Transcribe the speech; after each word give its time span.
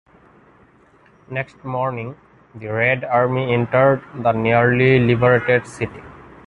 Next 1.29 1.63
morning, 1.63 2.15
the 2.55 2.65
Red 2.73 3.03
Army 3.03 3.53
entered 3.53 4.01
the 4.15 4.31
nearly 4.31 4.97
liberated 4.97 5.67
city. 5.67 6.01